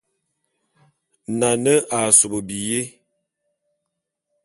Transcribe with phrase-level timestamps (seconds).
[1.39, 2.81] Nane a sob biyé.